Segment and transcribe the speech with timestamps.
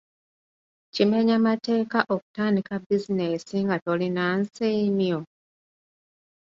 [0.93, 5.19] Kimenya mateeka okutandika bizineesi nga tolina nsiimyo?